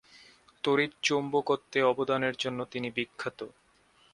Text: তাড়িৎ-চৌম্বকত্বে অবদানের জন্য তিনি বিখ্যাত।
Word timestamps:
তাড়িৎ-চৌম্বকত্বে 0.63 1.79
অবদানের 1.83 2.35
জন্য 2.35 2.59
তিনি 2.65 2.87
বিখ্যাত। 2.91 3.39